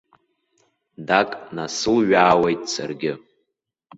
Дак 1.07 1.29
насылҩаауеит 1.55 2.61
саргьы. 2.73 3.13